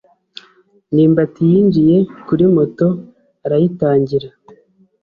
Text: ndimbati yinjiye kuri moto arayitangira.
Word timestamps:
ndimbati 0.91 1.41
yinjiye 1.51 1.97
kuri 2.27 2.43
moto 2.55 2.87
arayitangira. 3.45 4.29